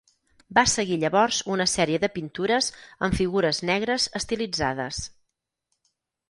Va 0.57 0.61
seguir 0.69 0.95
llavors 1.01 1.41
una 1.55 1.67
sèrie 1.73 1.99
de 2.03 2.09
pintures 2.15 2.69
amb 3.09 3.19
figures 3.19 3.61
negres 3.71 4.09
estilitzades. 4.21 5.05